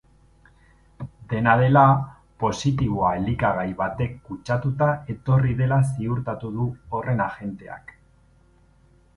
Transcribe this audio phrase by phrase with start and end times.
[1.33, 1.83] Dena dela,
[2.43, 7.95] positiboa elikagai batek kutsatuta etorri dela ziurtatu du horren agenteak.